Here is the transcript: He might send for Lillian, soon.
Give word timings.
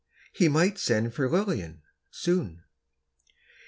He 0.33 0.47
might 0.47 0.79
send 0.79 1.13
for 1.13 1.29
Lillian, 1.29 1.83
soon. 2.09 2.63